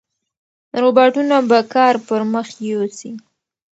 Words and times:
روباټونه 0.81 1.37
به 1.49 1.59
کار 1.73 1.93
پرمخ 2.07 2.47
یوسي. 2.69 3.11